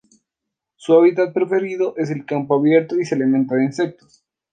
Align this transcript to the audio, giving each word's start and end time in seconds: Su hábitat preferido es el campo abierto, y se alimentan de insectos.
Su 0.77 0.95
hábitat 0.97 1.31
preferido 1.31 1.93
es 1.95 2.09
el 2.09 2.25
campo 2.25 2.55
abierto, 2.57 2.97
y 2.99 3.05
se 3.05 3.13
alimentan 3.13 3.59
de 3.59 3.65
insectos. 3.65 4.23